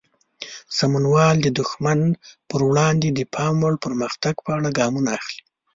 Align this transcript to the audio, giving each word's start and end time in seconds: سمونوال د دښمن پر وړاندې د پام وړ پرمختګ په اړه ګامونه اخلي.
سمونوال 0.77 1.35
د 1.41 1.47
دښمن 1.59 1.99
پر 2.49 2.61
وړاندې 2.69 3.07
د 3.11 3.19
پام 3.35 3.53
وړ 3.61 3.73
پرمختګ 3.85 4.35
په 4.45 4.49
اړه 4.57 4.69
ګامونه 4.79 5.09
اخلي. 5.19 5.41